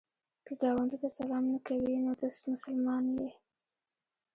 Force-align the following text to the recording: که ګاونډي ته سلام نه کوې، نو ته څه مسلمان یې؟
که 0.45 0.53
ګاونډي 0.61 0.97
ته 1.01 1.09
سلام 1.17 1.43
نه 1.53 1.59
کوې، 1.67 1.95
نو 2.05 2.11
ته 2.19 2.25
څه 2.35 2.43
مسلمان 2.53 3.03
یې؟ 3.17 3.29